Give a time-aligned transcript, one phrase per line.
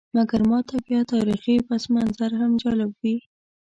[0.15, 3.15] مګر ماته بیا تاریخي پسمنظر هم جالب وي.